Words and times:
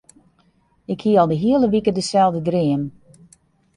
Ik 0.93 1.01
hie 1.03 1.19
al 1.19 1.27
de 1.31 1.37
hiele 1.43 1.67
wike 1.73 1.91
deselde 1.95 2.41
dream. 2.49 2.81